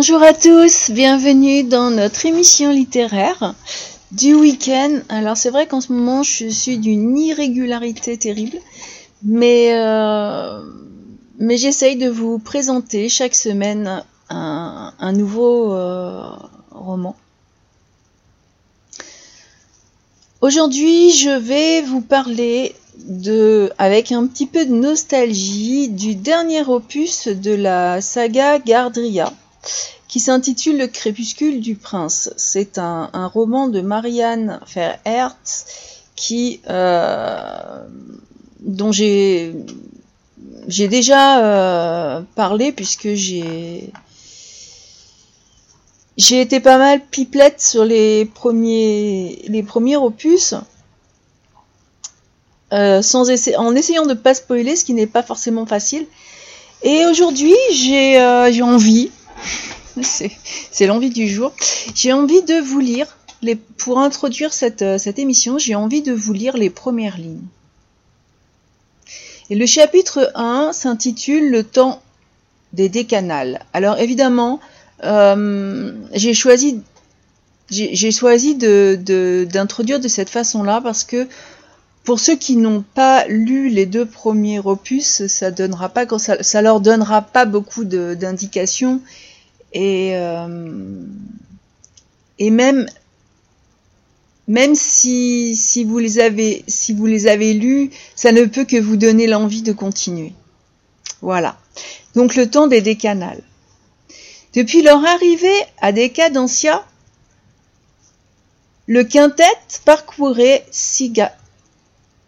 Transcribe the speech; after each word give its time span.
Bonjour 0.00 0.22
à 0.22 0.32
tous, 0.32 0.92
bienvenue 0.92 1.64
dans 1.64 1.90
notre 1.90 2.24
émission 2.24 2.70
littéraire 2.70 3.56
du 4.12 4.32
week-end. 4.32 5.00
Alors 5.08 5.36
c'est 5.36 5.50
vrai 5.50 5.66
qu'en 5.66 5.80
ce 5.80 5.92
moment 5.92 6.22
je 6.22 6.46
suis 6.46 6.78
d'une 6.78 7.18
irrégularité 7.18 8.16
terrible, 8.16 8.58
mais, 9.24 9.72
euh, 9.74 10.62
j'essaye 11.40 11.96
de 11.96 12.08
vous 12.08 12.38
présenter 12.38 13.08
chaque 13.08 13.34
semaine 13.34 14.04
un, 14.30 15.12
nouveau 15.14 15.72
euh, 15.72 16.30
roman. 16.70 17.16
Aujourd'hui 20.40 21.10
je 21.10 21.36
vais 21.36 21.82
vous 21.82 22.02
parler 22.02 22.76
de, 22.98 23.72
avec 23.78 24.12
un 24.12 24.28
petit 24.28 24.46
peu 24.46 24.64
de 24.64 24.74
nostalgie 24.74 25.88
du 25.88 26.14
dernier 26.14 26.62
opus 26.62 27.26
de 27.26 27.52
la 27.52 28.00
saga 28.00 28.60
Gardria 28.60 29.32
qui 30.08 30.20
s'intitule 30.20 30.78
Le 30.78 30.86
crépuscule 30.86 31.60
du 31.60 31.74
prince. 31.74 32.30
C'est 32.36 32.78
un, 32.78 33.10
roman 33.32 33.68
de 33.68 33.80
Marianne 33.80 34.60
Verhertz 34.74 35.66
euh, 36.68 37.86
dont 38.60 38.90
j'ai 38.90 39.54
j'ai 40.66 40.88
déjà 40.88 41.44
euh, 41.44 42.22
parlé 42.34 42.72
puisque 42.72 43.14
j'ai 43.14 43.92
j'ai 46.16 46.40
été 46.40 46.58
pas 46.58 46.78
mal 46.78 47.00
pipelette 47.00 47.60
sur 47.60 47.84
les 47.84 48.24
premiers 48.24 49.96
opus. 49.96 50.54
Euh, 52.72 53.00
en 53.56 53.74
essayant 53.74 54.02
de 54.02 54.10
ne 54.10 54.14
pas 54.14 54.34
spoiler, 54.34 54.76
ce 54.76 54.84
qui 54.84 54.92
n'est 54.92 55.06
pas 55.06 55.22
forcément 55.22 55.64
facile. 55.64 56.06
Et 56.82 57.06
aujourd'hui, 57.06 57.54
j'ai 57.72 58.62
envie, 58.62 59.10
c'est 60.02 60.86
l'envie 60.86 61.10
du 61.10 61.28
jour. 61.28 61.52
J'ai 61.94 62.12
envie 62.12 62.42
de 62.42 62.54
vous 62.54 62.80
lire, 62.80 63.06
pour 63.76 63.98
introduire 63.98 64.52
cette, 64.52 64.82
euh, 64.82 64.98
cette 64.98 65.18
émission, 65.18 65.58
j'ai 65.58 65.74
envie 65.74 66.02
de 66.02 66.12
vous 66.12 66.32
lire 66.32 66.56
les 66.56 66.70
premières 66.70 67.18
lignes. 67.18 67.46
Et 69.50 69.54
le 69.54 69.66
chapitre 69.66 70.30
1 70.34 70.72
s'intitule 70.72 71.50
Le 71.50 71.64
temps 71.64 72.02
des 72.72 72.88
décanales. 72.88 73.60
Alors 73.72 73.98
évidemment, 73.98 74.60
euh, 75.04 75.92
j'ai 76.12 76.34
choisi 76.34 76.82
j'ai 77.70 78.10
choisi 78.10 78.54
d'introduire 78.54 79.98
de, 79.98 80.04
de, 80.04 80.08
cette 80.08 80.30
façon-là 80.30 80.80
parce 80.82 81.04
que 81.04 81.28
pour 82.08 82.20
ceux 82.20 82.36
qui 82.36 82.56
n'ont 82.56 82.82
pas 82.94 83.26
lu 83.26 83.68
les 83.68 83.84
deux 83.84 84.06
premiers 84.06 84.60
opus, 84.60 85.26
ça 85.26 85.50
donnera 85.50 85.90
pas 85.90 86.06
ça, 86.18 86.62
leur 86.62 86.80
donnera 86.80 87.20
pas 87.20 87.44
beaucoup 87.44 87.84
d'indications 87.84 89.02
et, 89.74 90.12
euh, 90.14 91.04
et 92.38 92.48
même, 92.48 92.86
même 94.46 94.74
si, 94.74 95.84
vous 95.86 95.98
les 95.98 96.18
avez, 96.18 96.64
si 96.66 96.94
vous 96.94 97.04
les 97.04 97.26
avez 97.26 97.52
lus, 97.52 97.90
ça 98.16 98.32
ne 98.32 98.46
peut 98.46 98.64
que 98.64 98.80
vous 98.80 98.96
donner 98.96 99.26
l'envie 99.26 99.60
de 99.60 99.72
continuer. 99.72 100.32
Voilà. 101.20 101.58
Donc 102.14 102.36
le 102.36 102.48
temps 102.48 102.68
des 102.68 102.80
décanales. 102.80 103.42
Depuis 104.54 104.80
leur 104.80 105.04
arrivée 105.04 105.60
à 105.82 105.92
Décadencia, 105.92 106.86
le 108.86 109.04
quintet 109.04 109.44
parcourait 109.84 110.64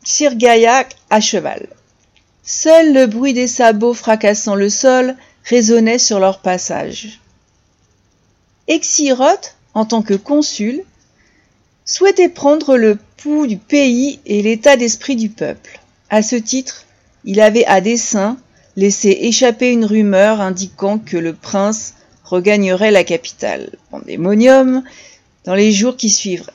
Sirgaillac 0.05 0.97
à 1.11 1.21
cheval. 1.21 1.69
Seul 2.43 2.93
le 2.95 3.07
bruit 3.07 3.35
des 3.35 3.47
sabots 3.47 3.95
fracassant 3.95 4.55
le 4.55 4.71
sol 4.71 5.17
résonnait 5.45 5.99
sur 5.99 6.21
leur 6.21 6.41
passage. 6.41 7.21
Exiroth, 8.67 9.57
en 9.75 9.85
tant 9.85 10.03
que 10.03 10.15
consul, 10.15 10.83
souhaitait 11.85 12.29
prendre 12.29 12.77
le 12.77 12.99
pouls 13.17 13.47
du 13.47 13.57
pays 13.57 14.21
et 14.27 14.43
l'état 14.43 14.77
d'esprit 14.77 15.17
du 15.17 15.29
peuple. 15.29 15.81
À 16.09 16.23
ce 16.23 16.37
titre, 16.37 16.87
il 17.25 17.41
avait 17.41 17.67
à 17.67 17.81
dessein 17.81 18.39
laissé 18.77 19.11
échapper 19.23 19.71
une 19.71 19.85
rumeur 19.85 20.41
indiquant 20.41 20.99
que 20.99 21.17
le 21.17 21.35
prince 21.35 21.95
regagnerait 22.25 22.91
la 22.91 23.05
capitale, 23.05 23.71
Pandémonium, 23.91 24.83
dans 25.45 25.55
les 25.55 25.73
jours 25.73 25.97
qui 25.97 26.11
suivraient. 26.11 26.53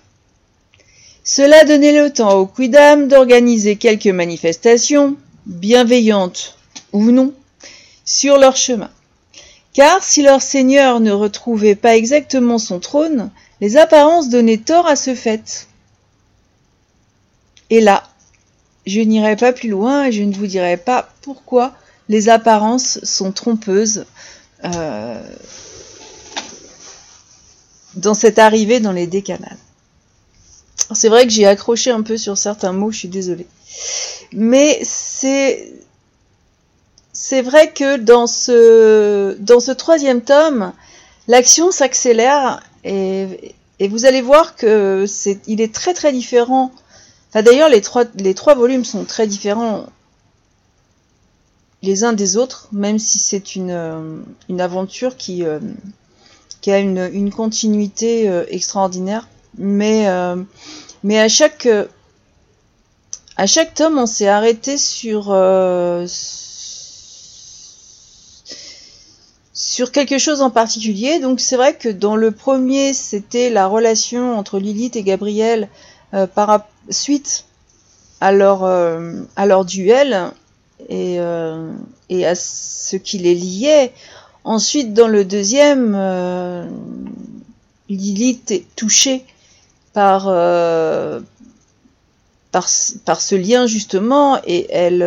Cela 1.27 1.65
donnait 1.65 1.99
le 1.99 2.13
temps 2.13 2.37
aux 2.37 2.45
quidam 2.45 3.07
d'organiser 3.07 3.77
quelques 3.77 4.05
manifestations, 4.05 5.17
bienveillantes 5.47 6.55
ou 6.93 7.09
non, 7.09 7.33
sur 8.05 8.37
leur 8.37 8.55
chemin. 8.55 8.91
Car 9.73 10.03
si 10.03 10.21
leur 10.21 10.43
seigneur 10.43 10.99
ne 10.99 11.11
retrouvait 11.11 11.73
pas 11.73 11.95
exactement 11.97 12.59
son 12.59 12.79
trône, 12.79 13.31
les 13.59 13.75
apparences 13.75 14.29
donnaient 14.29 14.59
tort 14.59 14.85
à 14.85 14.95
ce 14.95 15.15
fait. 15.15 15.67
Et 17.71 17.81
là, 17.81 18.03
je 18.85 19.01
n'irai 19.01 19.35
pas 19.35 19.51
plus 19.51 19.69
loin 19.69 20.05
et 20.05 20.11
je 20.11 20.21
ne 20.21 20.35
vous 20.35 20.45
dirai 20.45 20.77
pas 20.77 21.09
pourquoi 21.23 21.73
les 22.07 22.29
apparences 22.29 23.03
sont 23.03 23.31
trompeuses 23.31 24.05
euh, 24.63 25.21
dans 27.95 28.13
cette 28.13 28.37
arrivée 28.37 28.79
dans 28.79 28.91
les 28.91 29.07
décanales. 29.07 29.57
C'est 30.93 31.09
vrai 31.09 31.25
que 31.25 31.31
j'ai 31.31 31.45
accroché 31.45 31.91
un 31.91 32.01
peu 32.01 32.17
sur 32.17 32.37
certains 32.37 32.71
mots, 32.71 32.91
je 32.91 32.99
suis 32.99 33.07
désolée. 33.07 33.47
Mais 34.31 34.79
c'est 34.83 35.73
c'est 37.13 37.41
vrai 37.41 37.71
que 37.71 37.95
dans 37.97 38.27
ce, 38.27 39.37
dans 39.39 39.61
ce 39.61 39.71
troisième 39.71 40.21
tome, 40.21 40.73
l'action 41.29 41.71
s'accélère 41.71 42.61
et, 42.83 43.55
et, 43.79 43.87
vous 43.87 44.05
allez 44.05 44.21
voir 44.21 44.55
que 44.57 45.05
c'est, 45.07 45.39
il 45.47 45.61
est 45.61 45.73
très 45.73 45.93
très 45.93 46.11
différent. 46.11 46.71
D'ailleurs, 47.33 47.69
les 47.69 47.81
trois, 47.81 48.03
les 48.15 48.33
trois 48.33 48.53
volumes 48.53 48.83
sont 48.85 49.05
très 49.05 49.27
différents 49.27 49.85
les 51.85 52.03
uns 52.03 52.13
des 52.13 52.35
autres, 52.35 52.67
même 52.71 52.99
si 52.99 53.19
c'est 53.19 53.55
une, 53.55 54.23
une 54.49 54.61
aventure 54.61 55.15
qui, 55.15 55.45
euh, 55.45 55.59
qui 56.61 56.71
a 56.71 56.79
une, 56.79 57.09
une 57.13 57.31
continuité 57.31 58.27
euh, 58.27 58.43
extraordinaire. 58.49 59.27
Mais, 59.57 60.07
euh, 60.07 60.35
mais 61.03 61.19
à 61.19 61.27
chaque, 61.27 61.67
à 63.37 63.47
chaque 63.47 63.73
tome, 63.73 63.97
on 63.97 64.05
s'est 64.05 64.27
arrêté 64.27 64.77
sur, 64.77 65.31
sur 69.75 69.91
quelque 69.91 70.17
chose 70.17 70.41
en 70.41 70.51
particulier. 70.51 71.19
Donc 71.19 71.39
c'est 71.39 71.57
vrai 71.57 71.75
que 71.75 71.89
dans 71.89 72.15
le 72.15 72.31
premier, 72.31 72.93
c'était 72.93 73.49
la 73.49 73.67
relation 73.67 74.37
entre 74.37 74.59
Lilith 74.59 74.95
et 74.95 75.03
Gabriel 75.03 75.69
euh, 76.13 76.27
par 76.27 76.65
suite 76.89 77.45
à 78.21 78.31
leur, 78.31 78.63
euh, 78.63 79.23
à 79.35 79.45
leur 79.45 79.65
duel 79.65 80.31
et, 80.87 81.19
euh, 81.19 81.73
et, 82.09 82.25
à 82.25 82.35
ce 82.35 82.95
qui 82.95 83.17
les 83.17 83.35
liait. 83.35 83.91
Ensuite, 84.43 84.93
dans 84.93 85.07
le 85.07 85.25
deuxième, 85.25 85.91
Lilith 87.89 88.51
est 88.51 88.65
touchée 88.75 89.25
par, 89.95 90.25
par, 92.51 92.69
ce 92.69 93.35
lien 93.35 93.65
justement 93.65 94.39
et 94.45 94.67
elle 94.69 95.01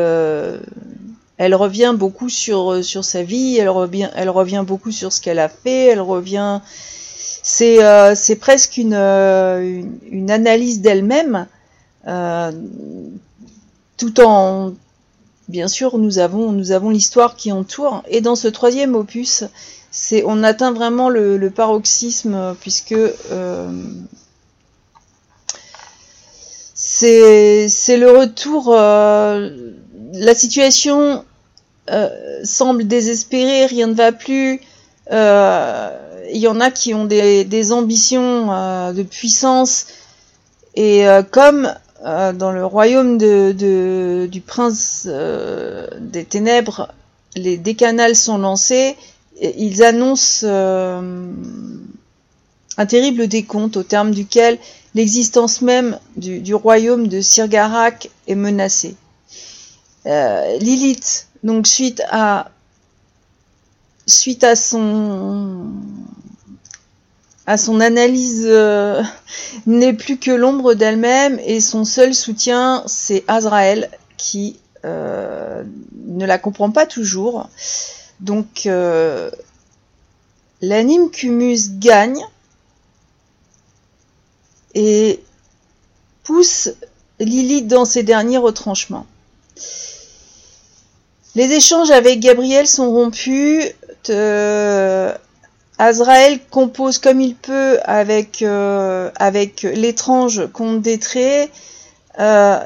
elle 1.39 1.55
revient 1.55 1.95
beaucoup 1.97 2.29
sur, 2.29 2.73
euh, 2.73 2.83
sa 2.83 3.23
vie, 3.23 3.57
elle 3.57 3.69
revient, 3.69 4.65
beaucoup 4.67 4.91
sur 4.91 5.13
ce 5.13 5.21
qu'elle 5.21 5.39
a 5.39 5.49
fait, 5.49 5.87
elle 5.87 6.01
revient. 6.01 6.61
C'est 7.43 7.83
euh, 7.83 8.15
presque 8.39 8.77
une, 8.77 8.95
euh, 8.95 9.83
analyse 10.29 10.81
d'elle-même, 10.81 11.47
euh, 12.07 12.53
tout 13.97 14.21
en. 14.21 14.73
Bien 15.47 15.69
sûr, 15.69 15.97
nous 15.97 16.19
avons, 16.19 16.91
l'histoire 16.91 17.35
qui 17.37 17.53
entoure. 17.53 18.03
Et 18.09 18.21
dans 18.21 18.35
ce 18.35 18.49
troisième 18.49 18.95
opus, 18.95 19.45
on 20.27 20.43
atteint 20.43 20.73
vraiment 20.73 21.09
le 21.09 21.51
paroxysme, 21.51 22.55
puisque. 22.61 22.97
C'est 26.99 27.97
le 27.97 28.11
retour. 28.11 28.75
la 28.75 30.35
situation 30.35 31.25
euh, 31.91 32.09
semble 32.45 32.87
désespéré, 32.87 33.65
rien 33.67 33.87
ne 33.87 33.95
va 33.95 34.13
plus. 34.13 34.61
Euh, 35.13 35.91
il 36.33 36.39
y 36.39 36.49
en 36.49 36.61
a 36.61 36.71
qui 36.71 36.93
ont 36.93 37.07
des, 37.07 37.73
ambitions 37.73 38.53
euh, 38.53 38.93
de 38.93 39.03
puissance 39.03 39.87
et 40.75 41.07
comme 41.33 41.73
dans 42.05 42.53
le 42.53 42.65
royaume 42.65 43.19
du 43.19 44.41
prince 44.47 45.09
des 45.09 46.25
ténèbres, 46.25 46.93
les 47.35 47.57
décanales 47.57 48.15
sont 48.15 48.39
lancés, 48.39 48.95
ils 49.41 49.83
annoncent 49.83 50.47
un 50.47 51.33
terrible 52.87 53.27
décompte 53.27 53.77
au 53.77 53.83
terme 53.83 54.13
duquel 54.13 54.59
l'existence 54.95 55.63
même 55.63 55.99
du, 56.17 56.55
royaume 56.55 57.09
de 57.09 57.21
Sirgarak 57.21 58.11
est 58.27 58.35
menacée. 58.35 58.97
Lilith 60.61 61.29
donc 61.43 61.67
suite 61.67 62.03
à 62.11 62.51
suite 64.07 64.43
à 64.43 64.57
son 64.57 65.71
analyse 67.81 68.45
euh, 68.47 69.03
n'est 69.67 69.93
plus 69.93 70.19
que 70.19 70.31
l'ombre 70.31 70.75
d'elle-même 70.75 71.39
et 71.45 71.61
son 71.61 71.85
seul 71.85 72.15
soutien, 72.15 72.83
c'est 72.87 73.25
Azrael 73.29 73.91
qui 74.17 74.59
euh, 74.85 75.63
ne 76.07 76.27
la 76.27 76.39
comprend 76.39 76.71
pas 76.71 76.87
toujours. 76.87 77.49
Donc, 78.21 78.67
euh, 78.67 79.31
l'anime 80.61 81.11
Cumus 81.11 81.79
gagne 81.79 82.21
et 84.75 85.21
pousse 86.23 86.71
Lilith 87.21 87.67
dans 87.67 87.85
ses 87.85 88.03
derniers 88.03 88.39
retranchements. 88.39 89.07
Les 91.35 91.53
échanges 91.53 91.91
avec 91.91 92.21
Gabriel 92.21 92.67
sont 92.67 92.91
rompus. 92.91 93.65
Azrael 95.79 96.41
compose 96.51 96.99
comme 96.99 97.21
il 97.21 97.37
peut 97.37 97.79
avec, 97.85 98.43
euh, 98.43 99.11
avec 99.15 99.63
l'étrange 99.63 100.49
conte 100.53 100.83
des 100.83 100.99
traits. 100.99 101.51
Euh, 102.19 102.59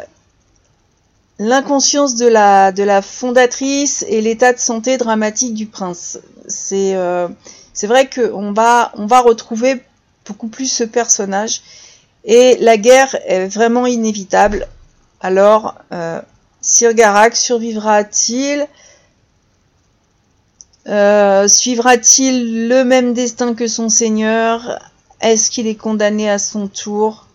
l'inconscience 1.39 2.15
de 2.15 2.27
la, 2.27 2.73
de 2.73 2.83
la 2.83 3.03
fondatrice 3.03 4.05
et 4.09 4.23
l'état 4.23 4.55
de 4.55 4.59
santé 4.59 4.97
dramatique 4.97 5.53
du 5.53 5.67
prince. 5.67 6.21
C'est 6.49 6.95
euh, 6.95 7.29
vrai 7.83 8.09
qu'on 8.09 8.53
va, 8.53 8.93
on 8.97 9.07
va 9.07 9.21
retrouver 9.21 9.83
beaucoup 10.27 10.49
plus 10.49 10.73
ce 10.73 10.85
personnage. 10.85 11.61
Et 12.25 12.57
la 12.61 12.77
guerre 12.77 13.17
est 13.27 13.47
vraiment 13.49 13.87
inévitable. 13.87 14.69
Alors, 15.21 15.75
euh, 15.93 16.21
Sir 16.61 16.95
Garak 16.95 17.35
survivra-t-il? 17.35 18.67
Euh, 20.89 21.49
Suivra-t-il 21.49 22.69
le 22.69 22.85
même 22.85 23.15
destin 23.15 23.55
que 23.55 23.67
son 23.67 23.89
seigneur? 23.89 24.79
Est-ce 25.21 25.51
qu'il 25.51 25.67
est 25.67 25.77
condamné 25.77 26.29
à 26.29 26.39
son 26.39 26.69
tour? 26.69 27.27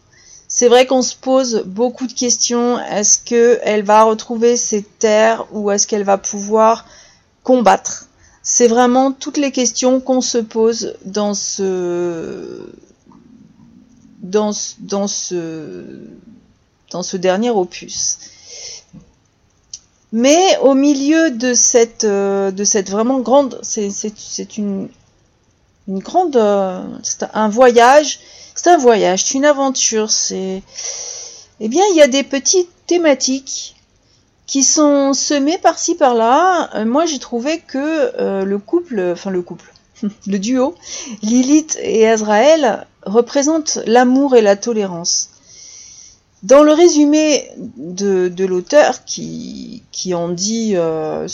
C'est 0.50 0.70
vrai 0.70 0.86
qu'on 0.86 1.02
se 1.02 1.16
pose 1.16 1.64
beaucoup 1.66 2.08
de 2.08 2.14
questions. 2.14 2.80
Est-ce 2.80 3.20
qu'elle 3.24 3.84
va 3.84 4.04
retrouver 4.04 4.56
ses 4.56 4.82
terres 4.82 5.46
ou 5.52 5.72
est-ce 5.72 5.88
qu'elle 5.88 6.04
va 6.04 6.18
pouvoir 6.18 6.86
combattre? 7.44 8.08
C'est 8.44 8.68
vraiment 8.68 9.12
toutes 9.12 9.38
les 9.38 9.52
questions 9.52 10.00
qu'on 10.00 10.22
se 10.22 10.38
pose 10.38 10.96
dans 11.04 11.34
ce 11.34 12.70
dans, 14.30 14.52
ce 14.52 15.84
dans 16.92 17.04
ce 17.04 17.18
dernier 17.18 17.50
opus. 17.50 18.18
Mais 20.12 20.58
au 20.62 20.74
milieu 20.74 21.32
de 21.32 21.54
cette, 21.54 22.06
euh, 22.06 22.52
vraiment 22.88 23.20
grande, 23.20 23.60
c'est 23.62 24.58
une, 24.58 24.88
une 25.88 26.00
grande, 26.00 26.38
euh, 26.38 26.82
c'est 27.04 27.26
un 27.34 27.50
voyage, 27.50 28.20
c'est 28.56 28.70
un 28.70 28.78
voyage, 28.78 29.26
c'est 29.26 29.36
une 29.36 29.46
aventure, 29.46 30.10
c'est, 30.10 30.64
eh 31.60 31.68
bien, 31.68 31.84
il 31.92 31.98
y 31.98 32.02
a 32.02 32.08
des 32.08 32.24
petites 32.24 32.70
thématiques 32.88 33.76
qui 34.46 34.64
sont 34.64 35.14
semées 35.14 35.58
par-ci 35.58 35.96
par-là. 35.96 36.70
Euh, 36.76 36.86
moi, 36.86 37.06
j'ai 37.06 37.20
trouvé 37.20 37.60
que 37.60 38.44
le 38.44 38.58
couple, 38.60 39.12
enfin 39.12 39.30
le 39.30 39.42
couple, 39.42 39.74
le 40.28 40.38
duo, 40.40 40.76
Lilith 41.22 41.78
et 41.82 42.08
Azrael, 42.08 42.86
représentent 43.04 43.80
l'amour 43.86 44.36
et 44.36 44.42
la 44.42 44.56
tolérance. 44.56 45.30
Dans 46.44 46.64
le 46.64 46.72
résumé 46.72 47.50
de, 47.58 48.46
l'auteur, 48.46 49.04
qui, 49.06 49.84
en 50.14 50.30
dit 50.30 50.74
euh, 50.76 51.28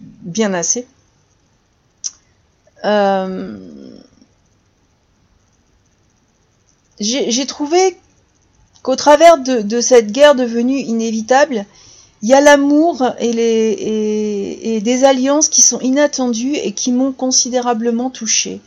bien 0.00 0.54
assez, 0.54 0.86
euh, 2.84 3.58
j'ai 7.00 7.46
trouvé 7.46 7.96
qu'au 8.82 8.96
travers 8.96 9.38
de, 9.38 9.80
cette 9.80 10.12
guerre 10.12 10.34
devenue 10.34 10.78
inévitable, 10.78 11.66
il 12.22 12.28
y 12.28 12.34
a 12.34 12.40
l'amour 12.40 13.02
et, 13.20 14.80
des 14.82 15.04
alliances 15.04 15.48
qui 15.48 15.62
sont 15.62 15.80
inattendues 15.80 16.56
et 16.56 16.72
qui 16.72 16.92
m'ont 16.92 17.12
considérablement 17.12 18.10
touché. 18.10 18.60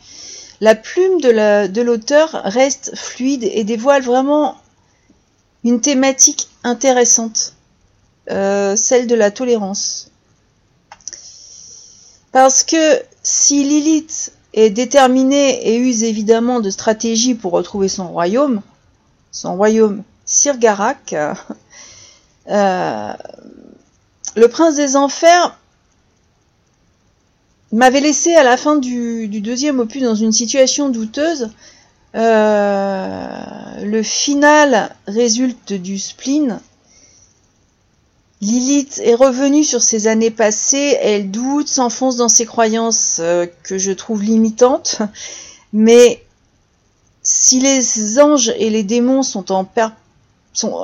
La 0.60 0.74
plume 0.74 1.20
de 1.20 1.80
l'auteur 1.80 2.30
reste 2.44 2.96
fluide 2.96 3.44
et 3.44 3.64
dévoile 3.64 4.02
vraiment 4.02 4.56
une 5.64 5.80
thématique 5.80 6.48
intéressante, 6.64 7.54
euh, 8.30 8.76
celle 8.76 9.06
de 9.06 9.14
la 9.14 9.30
tolérance. 9.30 10.10
Parce 12.32 12.62
que 12.62 13.02
si 13.22 13.64
Lilith 13.64 14.32
est 14.52 14.70
déterminée 14.70 15.68
et 15.68 15.76
use 15.76 16.02
évidemment 16.02 16.60
de 16.60 16.70
stratégies 16.70 17.34
pour 17.34 17.52
retrouver 17.52 17.88
son 17.88 18.08
royaume, 18.08 18.62
son 19.32 19.56
royaume 19.56 20.02
Sirgarak, 20.24 21.14
euh, 22.48 23.12
le 24.36 24.48
prince 24.48 24.76
des 24.76 24.96
enfers 24.96 25.58
m'avait 27.72 28.00
laissé 28.00 28.34
à 28.34 28.42
la 28.42 28.56
fin 28.56 28.76
du, 28.76 29.28
deuxième 29.28 29.80
opus 29.80 30.02
dans 30.02 30.14
une 30.14 30.32
situation 30.32 30.88
douteuse. 30.88 31.50
Euh, 32.16 33.84
le 33.84 34.02
final 34.02 34.94
résulte 35.06 35.72
du 35.72 35.98
spleen. 35.98 36.60
Lilith 38.40 39.00
est 39.04 39.14
revenue 39.14 39.64
sur 39.64 39.82
ses 39.82 40.06
années 40.06 40.30
passées, 40.30 40.96
elle 41.02 41.30
doute, 41.30 41.68
s'enfonce 41.68 42.16
dans 42.16 42.30
ses 42.30 42.46
croyances 42.46 43.18
euh, 43.20 43.46
que 43.62 43.76
je 43.76 43.92
trouve 43.92 44.22
limitantes, 44.22 45.02
mais 45.74 46.24
si 47.22 47.60
les 47.60 48.18
anges 48.18 48.52
et 48.56 48.70
les 48.70 48.82
démons 48.82 49.22
sont 49.22 49.52
en 49.52 49.64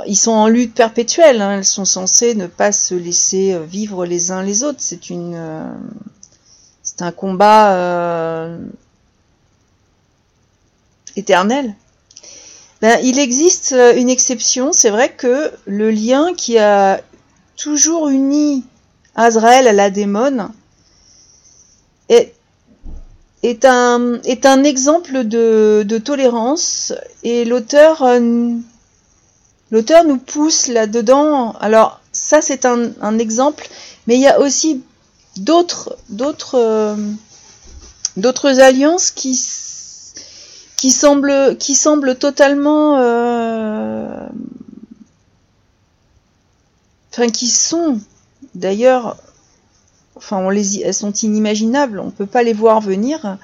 ils 0.07 0.17
sont 0.17 0.33
en 0.33 0.49
lutte 0.49 0.75
perpétuelle, 0.75 1.43
hein, 1.43 1.59
ils 1.59 1.65
sont 1.65 1.85
censés 1.85 2.35
ne 2.35 2.47
pas 2.47 2.73
se 2.73 2.95
laisser 2.95 3.53
euh, 3.53 3.65
vivre 3.65 4.07
les 4.07 4.31
uns 4.31 4.43
les 4.43 4.63
autres. 4.63 4.79
C'est 4.81 5.11
une, 5.11 5.39
c'est 6.83 7.03
un 7.03 7.13
combat 7.13 8.57
éternel. 11.17 11.75
Ben, 12.83 12.99
il 13.03 13.19
existe 13.19 13.73
euh, 13.73 13.97
une 13.97 14.11
exception, 14.11 14.73
c'est 14.73 14.91
vrai 14.91 15.11
que 15.11 15.51
le 15.65 15.91
lien 15.91 16.35
qui 16.35 16.59
a 16.59 17.01
toujours 17.57 18.09
uni 18.09 18.65
Azrael 19.15 19.67
à 19.67 19.73
la 19.73 19.89
démone 19.89 20.51
est, 22.11 22.35
un, 23.65 24.65
exemple 24.65 25.25
de, 25.25 25.99
tolérance 26.05 26.93
et 27.23 27.47
l'auteur 27.47 28.03
euh, 28.03 28.53
l'auteur 29.71 30.05
nous 30.05 30.19
pousse 30.19 30.69
là-dedans. 30.69 31.53
Alors 31.61 32.01
ça 32.13 32.41
c'est 32.41 32.65
un, 32.65 33.19
exemple, 33.19 33.69
mais 34.07 34.17
il 34.17 34.21
y 34.21 34.29
a 34.29 34.41
aussi 34.41 34.83
d'autres 35.37 35.97
d'autres 36.09 36.57
euh, 36.57 36.97
alliances 38.63 39.11
qui 39.11 39.35
qui 40.77 40.91
semble, 40.91 41.57
qui 41.59 41.75
semble 41.75 42.17
totalement, 42.17 42.99
euh, 42.99 44.27
enfin 47.11 47.31
qui 47.31 47.49
sont 47.49 47.99
d'ailleurs, 48.55 49.17
enfin 50.17 50.49
elles 50.51 50.95
sont 50.95 51.13
inimaginables, 51.13 51.99
on 51.99 52.11
peut 52.11 52.27
pas 52.27 52.43
les 52.43 52.53
voir 52.53 52.81
venir. 52.81 53.39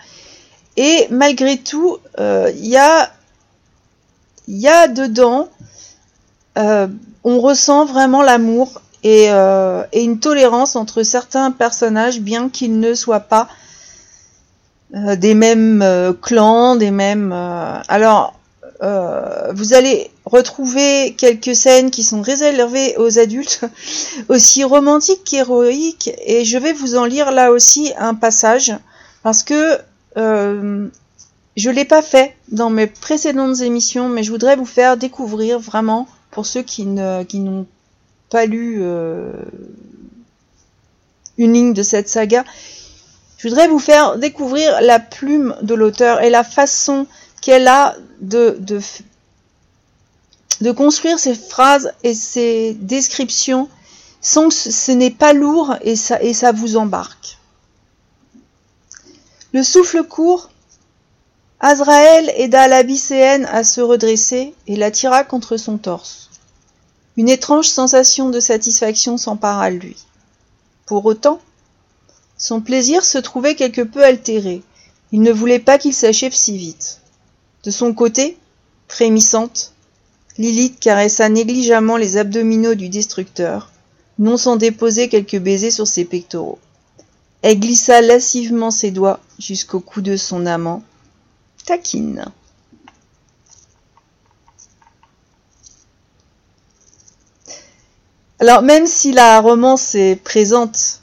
Et 0.77 1.07
malgré 1.11 1.59
tout, 1.59 1.99
euh, 2.19 2.53
il 2.55 2.67
y 2.67 2.77
a 2.77 3.11
dedans, 4.89 5.49
euh, 6.59 6.87
on 7.25 7.41
ressent 7.41 7.85
vraiment 7.85 8.23
l'amour 8.23 8.83
et, 9.05 9.25
et, 9.25 10.03
une 10.05 10.21
tolérance 10.21 10.77
entre 10.77 11.03
certains 11.03 11.51
personnages, 11.51 12.21
bien 12.21 12.49
qu'ils 12.49 12.79
ne 12.79 12.95
soient 12.95 13.21
pas 13.21 13.49
euh, 14.95 15.17
des 15.17 15.33
mêmes 15.33 15.81
euh, 15.81 16.13
clans, 16.13 16.77
des 16.77 16.91
mêmes. 16.91 17.33
Euh, 17.33 17.81
alors, 17.89 18.35
vous 19.55 19.75
allez 19.75 20.11
retrouver 20.25 21.15
quelques 21.17 21.55
scènes 21.55 21.93
qui 21.93 22.03
sont 22.03 22.21
réservées 22.21 22.97
aux 22.97 23.21
adultes, 23.21 23.61
aussi 24.29 24.65
romantiques 24.65 25.23
qu'héroïques, 25.23 26.11
et 26.27 26.45
je 26.45 26.59
vais 26.59 26.73
vous 26.73 26.97
en 26.97 27.05
lire 27.05 27.31
là 27.31 27.53
aussi 27.53 27.93
un 27.97 28.15
passage, 28.15 28.77
parce 29.23 29.45
que 29.45 29.79
euh, 30.17 30.89
je 31.57 31.71
l'ai 31.71 31.85
pas 31.85 32.03
fait 32.03 32.35
dans 32.51 32.71
mes 32.71 32.89
précédentes 32.89 33.61
émissions, 33.61 34.09
mais 34.09 34.25
je 34.25 34.33
voudrais 34.33 34.57
vous 34.57 34.67
faire 34.67 34.97
découvrir 34.97 35.61
vraiment, 35.61 36.09
pour 36.33 36.47
ceux 36.47 36.63
qui 36.63 36.87
ne 36.87 37.23
qui 37.23 37.39
n'ont 37.39 37.67
pas 38.31 38.47
lu 38.47 38.79
euh, 38.81 39.31
une 41.39 41.53
ligne 41.53 41.75
de 41.75 41.83
cette 41.85 42.09
saga, 42.09 42.45
je 43.39 43.49
voudrais 43.49 43.69
vous 43.69 43.79
faire 43.79 44.19
découvrir 44.19 44.81
la 44.81 44.99
plume 44.99 45.57
de 45.63 45.75
l'auteur 45.75 46.23
et 46.23 46.31
la 46.31 46.45
façon 46.45 47.07
qu'elle 47.41 47.67
a 47.67 47.97
de, 48.21 48.57
de, 50.61 50.71
construire 50.71 51.19
ses 51.19 51.35
phrases 51.35 51.93
et 52.05 52.15
ses 52.15 52.75
descriptions 52.75 53.69
sans 54.21 54.49
que 54.49 54.55
ce 54.55 54.93
n'est 54.93 55.11
pas 55.11 55.33
lourd 55.33 55.75
et 55.81 55.97
ça, 55.97 56.23
et 56.23 56.35
ça 56.35 56.53
vous 56.53 56.77
embarque. 56.77 57.39
Le 59.53 59.65
souffle 59.65 60.05
court, 60.05 60.52
Azraël 61.65 62.33
aida 62.37 62.67
l'Abysséenne 62.67 63.45
à 63.45 63.63
se 63.63 63.81
redresser 63.81 64.53
et 64.67 64.75
la 64.75 64.91
tira 64.91 65.23
contre 65.23 65.57
son 65.57 65.79
torse. 65.79 66.29
Une 67.17 67.29
étrange 67.29 67.69
sensation 67.69 68.31
de 68.31 68.41
satisfaction 68.41 69.17
s'empara 69.17 69.71
de 69.71 69.77
lui. 69.77 69.97
Pour 70.87 71.07
autant, 71.07 71.41
son 72.37 72.61
plaisir 72.61 73.05
se 73.05 73.19
trouvait 73.19 73.55
quelque 73.55 73.83
peu 73.83 74.03
altéré. 74.05 74.65
Il 75.13 75.23
ne 75.23 75.31
voulait 75.31 75.61
pas 75.61 75.79
qu'il 75.79 75.95
s'achève 75.95 76.33
si 76.33 76.59
vite. 76.59 76.99
De 77.63 77.71
son 77.71 77.95
côté, 77.95 78.37
frémissante, 78.89 79.73
Lilith 80.39 80.81
caressa 80.81 81.29
négligemment 81.29 81.97
les 81.97 82.17
abdominaux 82.17 82.75
du 82.75 82.89
destructeur, 82.89 83.71
non 84.19 84.37
sans 84.37 84.57
déposer 84.57 85.09
quelques 85.09 85.39
baisers 85.39 85.71
sur 85.71 85.87
ses 85.87 86.07
pectoraux. 86.07 86.59
Elle 87.43 87.61
glissa 87.61 88.01
lascivement 88.01 88.73
ses 88.73 88.91
doigts 88.91 89.21
jusqu'au 89.39 89.79
cou 89.79 90.01
de 90.01 90.17
son 90.17 90.45
amant, 90.45 90.83
taquine. 91.65 92.25
Alors 98.43 98.63
même 98.63 98.89
si 98.89 99.13
la 99.13 99.41
romance 99.41 99.95
est 99.95 100.17
présente 100.17 101.01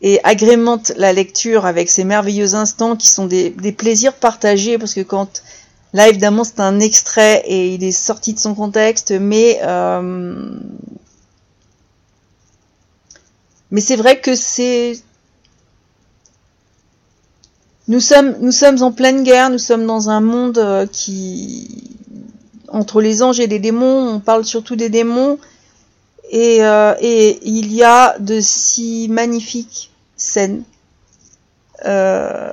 et 0.00 0.18
agrémente 0.24 0.92
la 0.96 1.12
lecture 1.12 1.66
avec 1.66 1.88
ces 1.88 2.02
merveilleux 2.02 2.56
instants 2.56 2.96
qui 2.96 3.06
sont 3.06 3.26
des, 3.26 3.50
plaisirs 3.76 4.14
partagés, 4.14 4.76
parce 4.76 4.94
que 4.94 5.00
quand 5.00 5.42
là 5.92 6.08
évidemment 6.08 6.42
c'est 6.42 6.58
un 6.58 6.80
extrait 6.80 7.42
et 7.46 7.74
il 7.74 7.84
est 7.84 7.92
sorti 7.92 8.34
de 8.34 8.40
son 8.40 8.56
contexte, 8.56 9.12
mais 9.12 9.60
euh, 9.62 10.50
mais 13.70 13.80
c'est 13.80 13.96
vrai 13.96 14.20
que 14.20 14.34
c'est 14.34 14.98
nous 17.88 18.00
sommes, 18.00 18.36
nous 18.40 18.52
sommes 18.52 18.82
en 18.82 18.92
pleine 18.92 19.22
guerre, 19.24 19.50
nous 19.50 19.58
sommes 19.58 19.86
dans 19.86 20.10
un 20.10 20.20
monde 20.20 20.58
euh, 20.58 20.86
qui, 20.86 21.96
entre 22.68 23.00
les 23.00 23.22
anges 23.22 23.40
et 23.40 23.46
les 23.46 23.58
démons, 23.58 24.08
on 24.08 24.20
parle 24.20 24.44
surtout 24.44 24.76
des 24.76 24.90
démons, 24.90 25.38
et, 26.30 26.62
euh, 26.62 26.94
et 27.00 27.38
il 27.48 27.72
y 27.72 27.82
a 27.82 28.18
de 28.18 28.40
si 28.40 29.08
magnifiques 29.08 29.90
scènes 30.16 30.64
euh, 31.86 32.52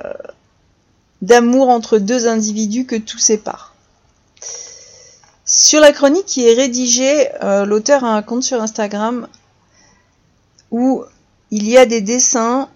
d'amour 1.20 1.68
entre 1.68 1.98
deux 1.98 2.26
individus 2.26 2.86
que 2.86 2.96
tout 2.96 3.18
sépare. 3.18 3.74
Sur 5.44 5.80
la 5.80 5.92
chronique 5.92 6.26
qui 6.26 6.48
est 6.48 6.54
rédigée, 6.54 7.28
l'auteur 7.66 8.02
a 8.04 8.16
un 8.16 8.22
compte 8.22 8.42
sur 8.42 8.60
Instagram 8.60 9.28
où 10.72 11.04
il 11.50 11.68
y 11.68 11.76
a 11.76 11.86
des 11.86 12.00
dessins 12.00 12.68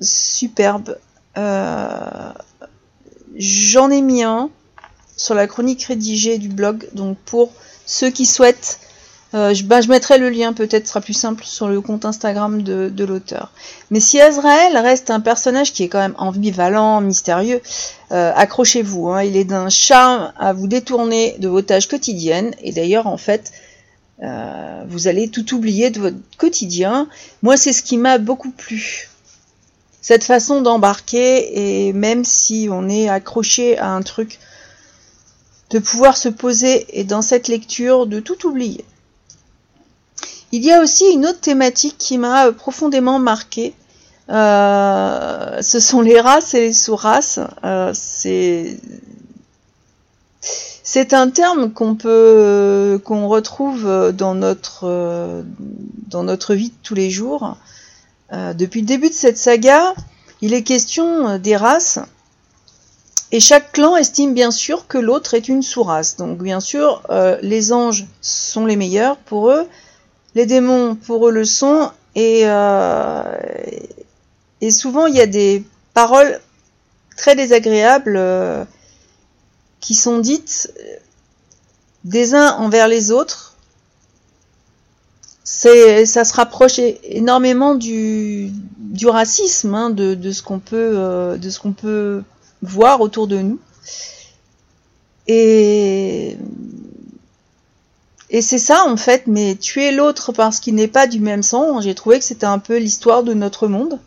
superbes 0.00 0.90
euh, 0.90 1.05
j'en 3.36 3.90
ai 3.90 4.00
mis 4.00 4.22
un 4.22 4.50
sur 5.16 5.34
la 5.34 5.46
chronique 5.46 5.84
rédigée 5.84 6.38
du 6.38 6.48
blog. 6.48 6.88
Donc 6.92 7.16
pour 7.24 7.50
ceux 7.86 8.10
qui 8.10 8.26
souhaitent, 8.26 8.78
euh, 9.34 9.54
je, 9.54 9.64
bah, 9.64 9.80
je, 9.80 9.88
mettrai 9.88 10.18
le 10.18 10.30
lien, 10.30 10.52
peut-être 10.52 10.86
sera 10.86 11.00
plus 11.00 11.14
simple 11.14 11.44
sur 11.44 11.68
le 11.68 11.80
compte 11.80 12.04
Instagram 12.04 12.62
de, 12.62 13.04
l'auteur. 13.04 13.52
Mais 13.90 14.00
si 14.00 14.20
Azrael 14.20 14.76
reste 14.76 15.10
un 15.10 15.20
personnage 15.20 15.72
qui 15.72 15.82
est 15.82 15.88
quand 15.88 15.98
même 15.98 16.14
ambivalent, 16.18 17.00
mystérieux, 17.00 17.60
euh, 18.12 18.32
accrochez-vous. 18.34 19.08
Hein, 19.08 19.24
il 19.24 19.36
est 19.36 19.44
d'un 19.44 19.68
charme 19.68 20.32
à 20.38 20.52
vous 20.52 20.68
détourner 20.68 21.36
de 21.38 21.48
vos 21.48 21.62
tâches 21.62 21.88
quotidiennes. 21.88 22.54
Et 22.62 22.72
d'ailleurs, 22.72 23.06
en 23.06 23.16
fait, 23.16 23.52
vous 24.88 25.08
allez 25.08 25.28
tout 25.28 25.54
oublier 25.54 25.90
de 25.90 26.00
votre 26.00 26.16
quotidien. 26.38 27.06
Moi, 27.42 27.58
c'est 27.58 27.74
ce 27.74 27.82
qui 27.82 27.98
m'a 27.98 28.16
beaucoup 28.16 28.50
plu 28.50 29.10
cette 30.06 30.22
façon 30.22 30.62
d'embarquer 30.62 31.88
et 31.88 31.92
même 31.92 32.24
si 32.24 32.68
on 32.70 32.88
est 32.88 33.08
accroché 33.08 33.76
à 33.76 33.90
un 33.90 34.02
truc, 34.02 34.38
de 35.70 35.80
pouvoir 35.80 36.16
se 36.16 36.28
poser 36.28 36.86
et 36.96 37.02
dans 37.02 37.22
cette 37.22 37.48
lecture 37.48 38.06
de 38.06 38.20
tout 38.20 38.46
oublier. 38.46 38.84
Il 40.52 40.64
y 40.64 40.70
a 40.70 40.80
aussi 40.80 41.06
une 41.12 41.26
autre 41.26 41.40
thématique 41.40 41.96
qui 41.98 42.18
m'a 42.18 42.52
profondément 42.52 43.18
marqué. 43.18 43.74
Euh, 44.30 45.60
ce 45.60 45.80
sont 45.80 46.02
les 46.02 46.20
races 46.20 46.54
et 46.54 46.60
les 46.60 46.72
sous-races. 46.72 47.40
Euh, 47.64 47.90
c'est 47.92 48.78
un 51.14 51.30
terme 51.30 51.72
qu'on 51.72 51.96
peut 51.96 53.00
qu'on 53.04 53.26
retrouve 53.26 54.12
dans 54.12 54.36
notre 54.36 55.42
dans 56.06 56.22
notre 56.22 56.54
vie 56.54 56.68
de 56.68 56.76
tous 56.84 56.94
les 56.94 57.10
jours. 57.10 57.56
Euh, 58.32 58.54
depuis 58.54 58.80
le 58.80 58.86
début 58.86 59.08
de 59.08 59.14
cette 59.14 59.38
saga, 59.38 59.94
il 60.40 60.52
est 60.52 60.62
question 60.62 61.28
euh, 61.28 61.38
des 61.38 61.56
races, 61.56 62.00
et 63.32 63.40
chaque 63.40 63.72
clan 63.72 63.96
estime 63.96 64.34
bien 64.34 64.50
sûr 64.50 64.86
que 64.86 64.98
l'autre 64.98 65.34
est 65.34 65.48
une 65.48 65.62
sous-race. 65.62 66.16
Donc 66.16 66.38
bien 66.38 66.60
sûr, 66.60 67.02
euh, 67.10 67.38
les 67.42 67.72
anges 67.72 68.06
sont 68.20 68.66
les 68.66 68.76
meilleurs 68.76 69.16
pour 69.16 69.50
eux, 69.50 69.68
les 70.34 70.46
démons 70.46 70.96
pour 70.96 71.28
eux 71.28 71.32
le 71.32 71.44
sont, 71.44 71.90
et, 72.14 72.44
et 74.60 74.70
souvent 74.70 75.06
il 75.06 75.14
y 75.14 75.20
a 75.20 75.26
des 75.26 75.62
paroles 75.92 76.40
très 77.16 77.36
désagréables 77.36 78.18
qui 79.80 79.94
sont 79.94 80.18
dites 80.18 80.72
des 82.04 82.34
uns 82.34 82.52
envers 82.56 82.88
les 82.88 83.10
autres 83.10 83.45
c'est 85.48 86.06
ça 86.06 86.24
se 86.24 86.34
rapproche 86.34 86.80
énormément 87.04 87.76
du, 87.76 88.50
du 88.78 89.06
racisme, 89.06 89.76
hein, 89.76 89.90
de, 89.90 90.14
de, 90.14 90.32
ce 90.32 90.42
qu'on 90.42 90.58
peut 90.58 90.94
euh, 90.96 91.36
de 91.36 91.50
ce 91.50 91.60
qu'on 91.60 91.70
peut 91.70 92.24
voir 92.62 93.00
autour 93.00 93.28
de 93.28 93.38
nous. 93.38 93.60
Et 95.28 96.36
et 98.28 98.42
c'est 98.42 98.58
ça 98.58 98.86
en 98.88 98.96
fait, 98.96 99.28
mais 99.28 99.54
tuer 99.54 99.92
l'autre 99.92 100.32
parce 100.32 100.58
qu'il 100.58 100.74
n'est 100.74 100.88
pas 100.88 101.06
du 101.06 101.20
même 101.20 101.44
sang, 101.44 101.80
j'ai 101.80 101.94
trouvé 101.94 102.18
que 102.18 102.24
c'était 102.24 102.44
un 102.44 102.58
peu 102.58 102.78
l'histoire 102.78 103.22
de 103.22 103.32
notre 103.32 103.68
monde. 103.68 104.00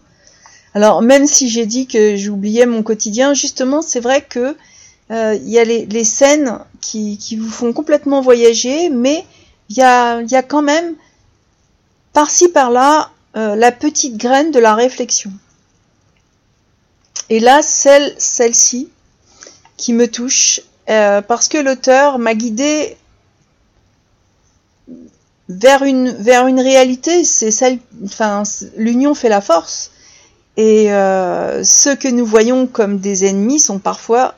Alors 0.74 1.02
même 1.02 1.26
si 1.26 1.48
j'ai 1.48 1.66
dit 1.66 1.88
que 1.88 2.18
j'oubliais 2.18 2.66
mon 2.66 2.84
quotidien, 2.84 3.34
justement 3.34 3.82
c'est 3.82 4.02
vrai 4.02 4.26
que 4.28 4.58
euh, 5.12 5.36
il 5.36 5.50
y 5.50 5.58
a 5.58 5.64
les, 5.64 5.86
les 5.86 6.04
scènes 6.04 6.60
qui, 6.82 7.18
qui, 7.18 7.38
vous 7.38 7.50
font 7.50 7.72
complètement 7.72 8.20
voyager, 8.20 8.90
mais 8.90 9.24
il 9.70 9.78
y 9.78 9.82
a, 9.82 10.22
y 10.22 10.36
a 10.36 10.44
quand 10.44 10.62
même 10.62 10.96
par-ci 12.20 12.50
par-là 12.50 13.12
euh, 13.38 13.56
la 13.56 13.72
petite 13.72 14.18
graine 14.18 14.52
de 14.52 14.60
la 14.60 14.76
réflexion. 14.76 15.32
Et 17.30 17.40
là, 17.40 17.62
celle, 17.62 18.14
celle-ci 18.18 18.90
qui 19.78 19.94
me 19.94 20.06
touche, 20.06 20.60
euh, 20.90 21.22
parce 21.22 21.48
que 21.48 21.58
l'auteur 21.58 22.20
m'a 22.20 22.34
guidé 22.34 22.98
vers 25.48 25.84
une, 25.84 26.60
réalité, 26.60 27.24
c'est 27.24 27.52
celle, 27.52 27.80
enfin, 28.04 28.44
l'union 28.76 29.16
fait 29.16 29.30
la 29.30 29.40
force. 29.40 29.92
Et 30.58 30.92
euh, 30.92 31.64
ceux 31.64 31.96
que 31.96 32.10
nous 32.10 32.26
voyons 32.26 32.68
comme 32.68 33.00
des 33.00 33.24
ennemis 33.24 33.62
sont 33.62 33.80
parfois, 33.80 34.36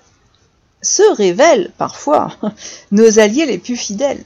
se 0.83 1.15
révèlent 1.15 1.71
parfois, 1.79 2.37
nos 2.91 3.17
alliés 3.17 3.47
les 3.47 3.57
plus 3.57 3.75
fidèles. 3.75 4.23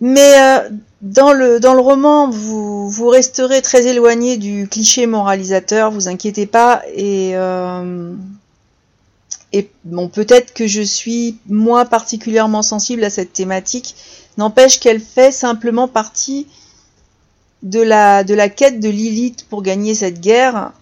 Mais 0.00 0.40
euh, 0.40 0.70
dans, 1.06 1.32
le, 1.32 1.60
dans 1.60 1.74
le 1.74 1.80
roman, 1.80 2.28
vous, 2.28 2.90
vous 2.90 3.08
resterez 3.08 3.62
très 3.62 3.86
éloigné 3.86 4.36
du 4.36 4.68
cliché 4.68 5.06
moralisateur, 5.06 5.92
vous 5.92 6.08
inquiétez 6.08 6.46
pas. 6.46 6.82
Et, 6.94 7.36
euh, 7.36 8.12
et 9.52 9.70
bon, 9.84 10.08
peut-être 10.08 10.52
que 10.52 10.66
je 10.66 10.82
suis 10.82 11.38
moi 11.48 11.84
particulièrement 11.84 12.62
sensible 12.62 13.04
à 13.04 13.10
cette 13.10 13.32
thématique. 13.32 13.94
N'empêche 14.36 14.80
qu'elle 14.80 15.00
fait 15.00 15.30
simplement 15.30 15.86
partie 15.86 16.48
de 17.62 17.80
la, 17.80 18.24
de 18.24 18.34
la 18.34 18.48
quête 18.48 18.80
de 18.80 18.88
Lilith 18.88 19.46
pour 19.48 19.62
gagner 19.62 19.94
cette 19.94 20.20
guerre. 20.20 20.72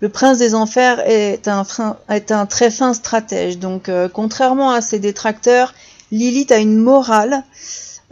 Le 0.00 0.08
prince 0.08 0.38
des 0.38 0.54
enfers 0.54 1.00
est 1.06 1.46
un, 1.46 1.66
est 2.08 2.32
un 2.32 2.46
très 2.46 2.70
fin 2.70 2.94
stratège. 2.94 3.58
Donc, 3.58 3.90
euh, 3.90 4.08
contrairement 4.08 4.70
à 4.70 4.80
ses 4.80 4.98
détracteurs, 4.98 5.74
Lilith 6.10 6.52
a 6.52 6.58
une 6.58 6.78
morale 6.78 7.44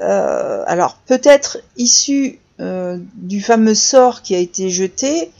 euh, 0.01 0.65
alors 0.67 0.97
peut-être 1.07 1.59
issu 1.77 2.39
euh, 2.61 2.99
du 3.15 3.41
fameux 3.41 3.75
sort 3.75 4.23
qui 4.23 4.35
a 4.35 4.39
été 4.39 4.71
jeté, 4.71 5.31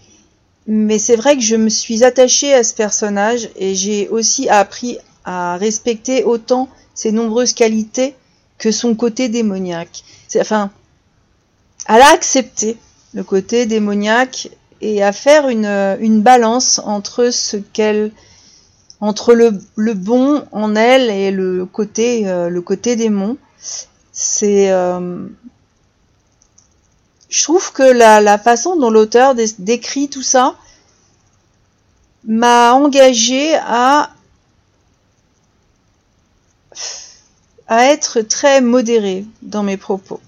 mais 0.67 0.99
c'est 0.99 1.17
vrai 1.17 1.37
que 1.37 1.43
je 1.43 1.57
me 1.57 1.69
suis 1.69 2.05
attachée 2.05 2.55
à 2.55 2.65
ce 2.65 2.75
personnage 2.75 3.49
et 3.57 3.75
j'ai 3.75 4.09
aussi 4.09 4.49
appris 4.49 4.99
à 5.25 5.57
respecter 5.57 6.25
autant 6.25 6.69
ses 6.95 7.13
nombreuses 7.13 7.53
qualités 7.53 8.15
que 8.59 8.71
son 8.71 8.95
côté 8.95 9.29
démoniaque. 9.29 10.05
Enfin, 10.37 10.71
à 11.87 11.99
l'accepter 11.99 12.77
le 13.13 13.25
côté 13.25 13.67
démoniaque 13.67 14.49
et 14.81 15.03
à 15.03 15.13
faire 15.13 15.49
une, 15.49 16.23
balance 16.23 16.81
entre 16.85 17.31
ce 17.31 17.57
qu'elle 17.57 18.13
entre 19.01 19.35
le, 19.35 19.59
le, 19.77 19.95
bon 19.95 20.45
en 20.53 20.77
elle 20.77 21.11
et 21.11 21.31
le 21.31 21.67
côté 21.67 22.29
euh, 22.29 22.49
le 22.49 22.63
côté 22.63 22.95
démon 22.95 23.37
c'est 24.13 24.71
euh, 24.71 25.27
je 27.31 27.43
trouve 27.43 27.73
que 27.73 27.83
la, 27.83 28.39
façon 28.39 28.77
dont 28.77 28.91
l'auteur 28.91 29.35
décrit 29.59 30.09
tout 30.09 30.23
ça 30.23 30.55
m'a 32.25 32.75
engagé 32.75 33.55
à 33.57 34.11
à 37.67 37.87
être 37.87 38.21
très 38.21 38.61
modéré 38.61 39.25
dans 39.41 39.63
mes 39.63 39.79
propos. 39.79 40.21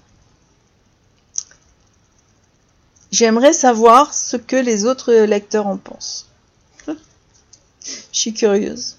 J'aimerais 3.11 3.53
savoir 3.53 4.15
ce 4.15 4.35
que 4.35 4.55
les 4.55 4.85
autres 4.85 5.13
lecteurs 5.13 5.67
en 5.67 5.77
pensent. 5.77 6.27
Je 6.87 6.93
suis 8.11 8.33
curieuse. 8.33 8.97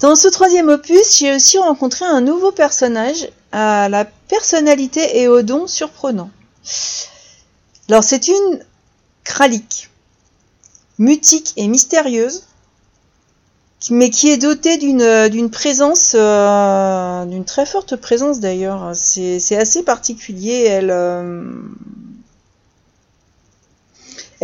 Dans 0.00 0.16
ce 0.16 0.28
troisième 0.28 0.68
opus, 0.68 1.18
j'ai 1.18 1.34
aussi 1.34 1.58
rencontré 1.58 2.04
un 2.04 2.20
nouveau 2.20 2.52
personnage 2.52 3.28
à 3.52 3.88
la 3.88 4.04
personnalité 4.04 5.20
et 5.20 5.28
au 5.28 5.42
don 5.42 5.66
surprenant. 5.66 6.30
Alors 7.88 8.02
c'est 8.02 8.28
une 8.28 8.64
kralik, 9.22 9.90
mutique 10.98 11.52
et 11.56 11.68
mystérieuse, 11.68 12.44
mais 13.90 14.10
qui 14.10 14.30
est 14.30 14.38
dotée 14.38 14.78
d'une 14.78 15.50
présence, 15.50 16.14
euh, 16.14 17.24
d'une 17.26 17.44
très 17.44 17.66
forte 17.66 17.96
présence 17.96 18.40
d'ailleurs. 18.40 18.92
C'est 18.94 19.56
assez 19.56 19.82
particulier. 19.82 20.64
Elle, 20.64 20.90
euh, 20.90 21.42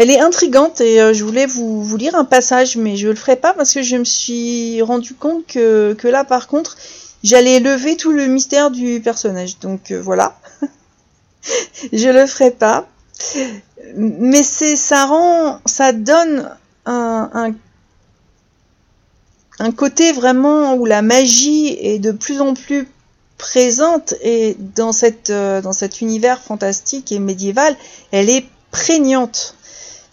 elle 0.00 0.11
est 0.11 0.19
intrigante 0.19 0.80
et 0.80 0.99
euh, 0.99 1.12
je 1.12 1.23
voulais 1.23 1.45
vous, 1.45 1.95
lire 1.99 2.14
un 2.14 2.25
passage, 2.25 2.78
mais 2.78 2.97
je 2.97 3.09
le 3.09 3.14
ferai 3.14 3.37
pas 3.37 3.52
parce 3.52 3.75
que 3.75 3.83
je 3.83 3.97
me 3.97 4.04
suis 4.04 4.80
rendu 4.80 5.12
compte 5.12 5.47
que, 5.47 5.95
là, 6.04 6.25
par 6.25 6.49
contre, 6.49 6.78
j'allais 7.23 7.61
lever 7.61 7.99
tout 7.99 8.11
le 8.11 8.25
mystère 8.25 8.71
du 8.71 9.02
personnage. 9.02 9.59
Donc 9.59 9.90
euh, 9.90 10.00
voilà, 10.00 10.38
je 11.92 12.09
le 12.09 12.26
ferai 12.26 12.50
pas. 12.50 12.88
Mais 13.95 14.42
c'est 14.42 14.75
ça 14.75 15.04
rend, 15.04 15.61
ça 15.66 15.92
donne 15.92 16.49
un, 16.87 17.30
un, 17.35 17.52
un 19.59 19.73
côté 19.73 20.12
vraiment 20.12 20.76
où 20.76 20.87
la 20.87 21.02
magie 21.02 21.76
est 21.78 21.99
de 21.99 22.12
plus 22.12 22.40
en 22.40 22.54
plus 22.54 22.88
présente 23.37 24.14
et 24.23 24.57
dans 24.59 24.92
cette 24.92 25.28
euh, 25.28 25.61
dans 25.61 25.75
cet 25.75 26.00
univers 26.00 26.40
fantastique 26.40 27.12
et 27.12 27.19
médiéval, 27.19 27.76
elle 28.12 28.30
est 28.30 28.47
prégnante 28.71 29.57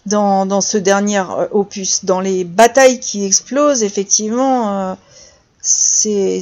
dans, 0.08 0.60
ce 0.60 0.78
dernier 0.78 1.18
euh, 1.18 1.46
opus. 1.52 2.04
Dans 2.04 2.20
les 2.20 2.44
batailles 2.44 3.00
qui 3.00 3.24
explosent, 3.24 3.82
effectivement, 3.82 4.90
euh, 4.90 4.94
c'est 5.60 6.40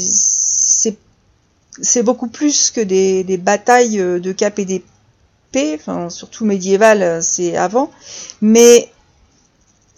beaucoup 2.03 2.29
plus 2.29 2.71
que 2.71 2.81
des, 2.81 3.37
batailles 3.37 4.01
euh, 4.01 4.19
de 4.21 4.33
cap 4.33 4.59
et 4.59 4.65
d'épée, 4.65 5.75
enfin, 5.75 6.09
surtout 6.11 6.45
médiévales, 6.45 7.23
c'est 7.23 7.57
avant. 7.57 7.91
Mais 8.41 8.91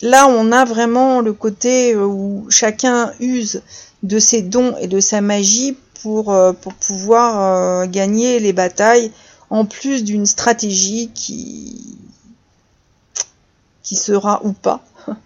là, 0.03 0.29
on 0.29 0.53
a 0.53 0.65
vraiment 0.65 1.21
le 1.21 1.33
côté 1.33 1.97
où 1.97 2.47
chacun 2.49 3.13
use 3.21 3.63
de 4.03 4.19
ses 4.19 4.43
dons 4.43 4.77
et 4.81 4.87
de 4.87 5.01
sa 5.01 5.21
magie 5.21 5.77
pour, 6.03 6.37
pour 6.61 6.75
pouvoir 6.75 7.89
gagner 7.89 8.39
les 8.39 8.53
batailles, 8.53 9.11
en 9.51 9.65
plus 9.65 10.05
d'une 10.05 10.27
stratégie 10.27 11.11
qui, 11.13 11.99
qui 13.89 13.97
sera 13.97 14.45
ou 14.45 14.53
pas. 14.53 14.83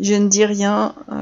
Je 0.00 0.12
ne 0.12 0.28
dis 0.28 0.44
rien. 0.44 0.94
Euh, 1.10 1.14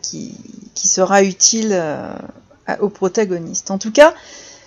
qui, 0.00 0.34
sera 0.74 1.22
utile 1.22 1.70
euh, 1.72 2.14
au 2.80 2.88
protagoniste. 2.88 3.70
En 3.70 3.76
tout 3.76 3.92
cas, 3.92 4.14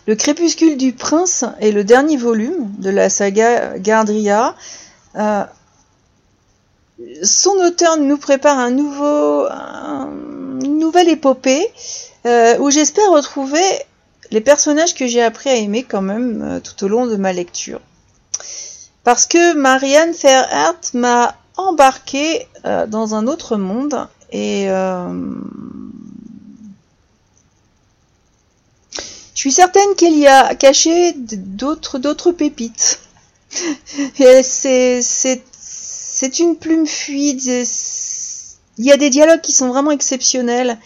Le 0.05 0.15
Crépuscule 0.15 0.77
du 0.77 0.93
Prince 0.93 1.43
est 1.59 1.71
le 1.71 1.83
dernier 1.83 2.17
volume 2.17 2.71
de 2.77 2.91
la 2.91 3.09
saga 3.09 3.79
Gardria. 3.79 4.55
Euh, 5.15 5.43
son 7.23 7.55
auteur 7.65 7.97
nous 7.97 8.17
prépare 8.17 8.59
un 8.59 8.69
nouveau, 8.69 9.47
une 10.63 10.77
nouvelle 10.77 11.09
épopée 11.09 11.67
où 12.59 12.69
j'espère 12.69 13.09
retrouver 13.11 13.63
les 14.31 14.41
personnages 14.41 14.93
que 14.93 15.07
j'ai 15.07 15.21
appris 15.21 15.49
à 15.49 15.55
aimer 15.55 15.83
quand 15.83 16.01
même 16.01 16.41
euh, 16.41 16.59
tout 16.59 16.85
au 16.85 16.87
long 16.87 17.05
de 17.05 17.15
ma 17.15 17.33
lecture. 17.33 17.81
Parce 19.03 19.25
que 19.25 19.53
Marianne 19.53 20.13
Fairhart 20.13 20.81
m'a 20.93 21.35
embarqué 21.55 22.47
euh, 22.65 22.85
dans 22.87 23.15
un 23.15 23.27
autre 23.27 23.57
monde 23.57 24.07
et 24.31 24.69
euh, 24.69 25.07
je 29.33 29.39
suis 29.39 29.51
certaine 29.51 29.95
qu'elle 29.95 30.17
y 30.17 30.27
a 30.27 30.55
caché 30.55 31.13
d'autres 31.15 31.99
d'autres 31.99 32.31
pépites. 32.31 32.99
c'est 34.13 35.41
une 36.39 36.57
plume 36.57 36.85
fluide. 36.85 37.65
Il 38.77 38.85
y 38.85 38.91
a 38.91 38.97
des 38.97 39.09
dialogues 39.09 39.41
qui 39.41 39.53
sont 39.53 39.69
vraiment 39.69 39.91
exceptionnels 39.91 40.77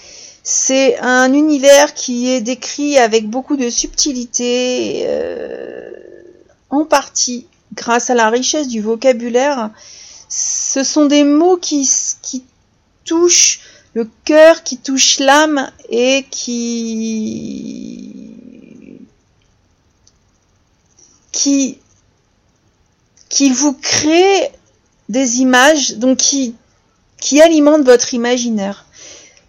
c'est 0.54 1.00
un 1.00 1.32
univers 1.34 1.94
qui 1.94 2.28
est 2.30 2.42
décrit 2.42 2.98
avec 2.98 3.30
beaucoup 3.30 3.56
de 3.56 3.70
subtilité, 3.70 5.04
euh, 5.06 5.90
en 6.70 6.84
partie 6.84 7.48
grâce 7.74 8.10
à 8.10 8.16
la 8.16 8.30
richesse 8.30 8.68
du 8.68 8.82
vocabulaire. 8.82 9.70
Ce 10.28 10.84
sont 10.84 11.06
des 11.06 11.24
mots 11.24 11.56
qui, 11.56 11.90
qui 12.22 12.44
touchent 13.06 13.62
le 13.94 14.10
cœur, 14.26 14.64
qui 14.64 14.78
touchent 14.78 15.20
l'âme 15.20 15.72
et 15.90 16.26
qui, 16.30 18.14
qui, 21.32 21.80
qui 23.30 23.52
vous 23.52 23.72
créent 23.72 24.52
des 25.08 25.40
images, 25.40 25.96
donc 25.96 26.18
qui, 26.18 26.56
qui 27.22 27.42
alimentent 27.42 27.86
votre 27.86 28.14
imaginaire 28.14 28.86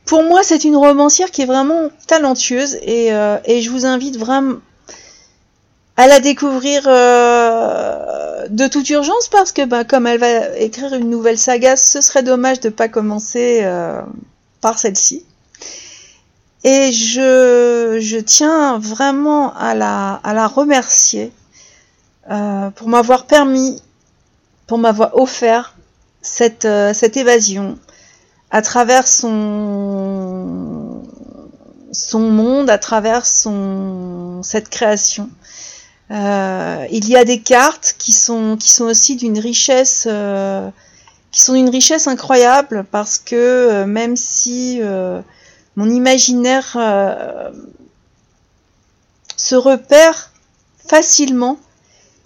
pour 0.05 0.23
moi, 0.25 0.43
c'est 0.43 0.65
une 0.65 0.77
romancière 0.77 1.31
qui 1.31 1.43
est 1.43 1.47
vraiment 1.47 1.89
talentueuse 2.07 2.77
et, 2.83 3.13
euh, 3.13 3.39
je 3.47 3.71
vous 3.71 3.87
invite 3.87 4.19
vraiment 4.19 4.57
à 5.97 6.07
la 6.07 6.21
découvrir 6.21 6.83
euh, 6.87 8.49
de 8.49 8.67
toute 8.67 8.89
urgence 8.91 9.29
parce 9.29 9.53
que 9.53 9.65
bah, 9.65 9.85
comme 9.85 10.07
elle 10.07 10.19
va 10.19 10.57
écrire 10.59 10.95
une 10.95 11.11
nouvelle 11.11 11.39
saga, 11.39 11.77
ce 11.77 12.01
serait 12.01 12.23
dommage 12.23 12.61
de 12.61 12.69
ne 12.69 12.73
pas 12.73 12.89
commencer 12.89 13.61
euh, 13.63 14.01
par 14.61 14.79
celle-ci. 14.79 15.25
Et 16.65 16.93
je, 16.93 18.21
tiens 18.21 18.79
vraiment 18.79 19.55
à 19.57 19.75
la, 19.75 20.21
à 20.23 20.33
la 20.33 20.47
remercier 20.47 21.33
pour 22.77 22.89
m'avoir 22.89 23.27
permis, 23.27 23.83
pour 24.69 24.79
m'avoir 24.79 25.17
offert 25.17 25.75
cette, 26.23 26.69
cette 26.93 27.17
évasion 27.17 27.79
à 28.53 28.61
travers 28.61 29.09
son 29.09 31.03
son 31.91 32.21
monde, 32.21 32.71
à 32.71 32.79
travers 32.79 33.27
son 33.27 34.43
cette 34.43 34.69
création. 34.69 35.29
Euh, 36.11 36.87
il 36.91 37.09
y 37.09 37.17
a 37.17 37.25
des 37.25 37.41
cartes 37.41 37.97
qui 37.99 38.13
sont 38.13 38.57
qui 38.61 38.71
sont 38.71 38.85
aussi 38.85 39.17
d'une 39.17 39.39
richesse 39.39 40.07
euh, 40.09 40.69
qui 41.31 41.41
sont 41.41 41.55
d'une 41.55 41.71
richesse 41.71 42.07
incroyable 42.07 42.85
parce 42.91 43.19
que 43.19 43.35
euh, 43.35 43.87
même 43.87 44.17
si 44.17 44.81
mon 45.77 45.89
imaginaire 45.89 46.77
se 49.37 49.55
repère 49.55 50.31
facilement, 50.87 51.59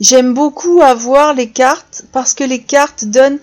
j'aime 0.01 0.35
beaucoup 0.35 0.83
avoir 0.83 1.35
les 1.35 1.51
cartes 1.51 2.03
parce 2.11 2.35
que 2.35 2.43
les 2.43 2.62
cartes 2.62 3.05
donnent 3.05 3.39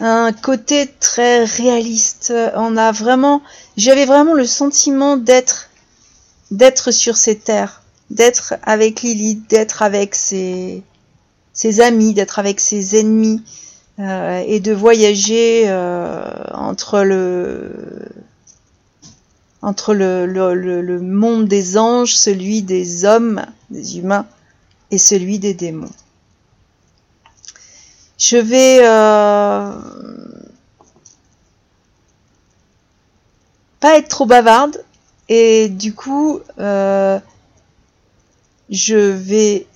un 0.00 0.32
côté 0.32 0.90
très 1.00 1.44
réaliste. 1.44 2.32
On 2.54 2.76
a 2.76 2.92
vraiment, 2.92 3.42
j'avais 3.76 4.06
vraiment 4.06 4.34
le 4.34 4.46
sentiment 4.46 5.16
d'être, 5.16 5.70
d'être 6.50 6.90
sur 6.90 7.16
ces 7.16 7.38
terres, 7.38 7.82
d'être 8.10 8.54
avec 8.62 9.02
Lilith, 9.02 9.48
d'être 9.48 9.82
avec 9.82 10.14
ses, 10.14 10.82
ses 11.52 11.80
amis, 11.80 12.14
d'être 12.14 12.38
avec 12.38 12.60
ses 12.60 12.98
ennemis, 12.98 13.42
euh, 13.98 14.42
et 14.46 14.60
de 14.60 14.72
voyager 14.72 15.64
euh, 15.66 16.24
entre 16.54 17.02
le 17.02 18.08
entre 19.62 19.94
le, 19.94 20.98
monde 21.00 21.46
des 21.46 21.78
anges, 21.78 22.16
celui 22.16 22.62
des 22.62 23.04
hommes, 23.04 23.46
des 23.70 23.98
humains, 23.98 24.26
et 24.90 24.98
celui 24.98 25.38
des 25.38 25.54
démons. 25.54 25.90
Je 28.24 28.36
vais 28.36 28.78
euh, 28.82 29.72
pas 33.80 33.98
être 33.98 34.06
trop 34.06 34.26
bavarde 34.26 34.84
et 35.28 35.68
du 35.68 35.92
coup 35.92 36.38
euh, 36.60 37.18
je 38.70 38.94
vais 38.94 39.66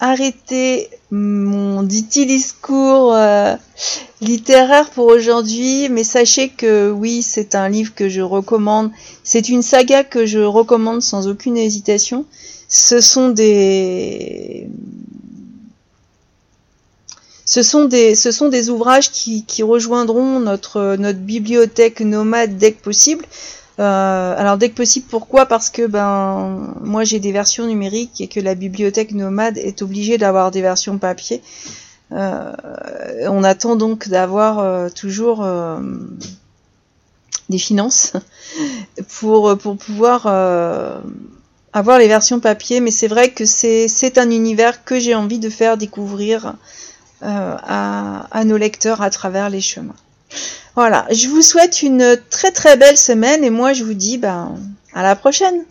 arrêter 0.00 0.90
mon 1.12 1.84
dit 1.84 2.02
discours 2.02 3.14
euh, 3.14 3.54
littéraire 4.20 4.90
pour 4.90 5.06
aujourd'hui, 5.06 5.88
mais 5.88 6.02
sachez 6.02 6.48
que 6.48 6.90
oui, 6.90 7.22
c'est 7.22 7.54
un 7.54 7.68
livre 7.68 7.94
que 7.94 8.08
je 8.08 8.22
recommande. 8.22 8.90
C'est 9.22 9.48
une 9.48 9.62
saga 9.62 10.02
que 10.02 10.26
je 10.26 10.40
recommande 10.40 11.00
sans 11.00 11.28
aucune 11.28 11.56
hésitation. 11.56 12.24
Ce 12.68 13.00
sont 13.00 13.28
des 13.28 14.68
ce 17.50 17.64
sont 17.64 17.86
des, 17.86 18.14
ce 18.14 18.30
sont 18.30 18.48
des 18.48 18.70
ouvrages 18.70 19.10
qui, 19.10 19.44
qui 19.44 19.64
rejoindront 19.64 20.38
notre, 20.38 20.94
notre 20.94 21.18
bibliothèque 21.18 21.98
nomade 21.98 22.58
dès 22.58 22.70
que 22.70 22.80
possible. 22.80 23.24
Euh, 23.80 24.34
alors 24.38 24.56
dès 24.56 24.68
que 24.68 24.76
possible, 24.76 25.06
pourquoi? 25.10 25.46
Parce 25.46 25.68
que 25.68 25.84
ben 25.88 26.76
moi 26.80 27.02
j'ai 27.02 27.18
des 27.18 27.32
versions 27.32 27.66
numériques 27.66 28.20
et 28.20 28.28
que 28.28 28.38
la 28.38 28.54
bibliothèque 28.54 29.10
nomade 29.10 29.58
est 29.58 29.82
obligée 29.82 30.16
d'avoir 30.16 30.52
des 30.52 30.62
versions 30.62 30.98
papier. 30.98 31.42
Euh, 32.12 32.52
on 33.26 33.42
attend 33.42 33.74
donc 33.74 34.08
d'avoir 34.08 34.60
euh, 34.60 34.88
toujours 34.88 35.44
des 37.48 37.58
finances 37.58 38.12
pour, 39.18 39.58
pour 39.58 39.76
pouvoir 39.76 40.28
avoir 41.72 41.98
les 41.98 42.06
versions 42.06 42.38
papier, 42.38 42.78
mais 42.78 42.92
c'est 42.92 43.08
vrai 43.08 43.32
que 43.32 43.44
c'est 43.44 44.18
un 44.18 44.30
univers 44.30 44.84
que 44.84 45.00
j'ai 45.00 45.16
envie 45.16 45.40
de 45.40 45.50
faire 45.50 45.76
découvrir 45.76 46.54
à, 47.22 48.26
à 48.30 48.44
nos 48.44 48.56
lecteurs 48.56 49.02
à 49.02 49.10
travers 49.10 49.50
les 49.50 49.60
chemins. 49.60 49.94
Voilà, 50.76 51.06
je 51.10 51.28
vous 51.28 51.42
souhaite 51.42 51.82
une 51.82 52.16
très 52.30 52.52
très 52.52 52.76
belle 52.76 52.96
semaine 52.96 53.42
et 53.42 53.50
moi 53.50 53.72
je 53.72 53.84
vous 53.84 53.94
dis 53.94 54.18
ben, 54.18 54.56
à 54.94 55.02
la 55.02 55.16
prochaine 55.16 55.64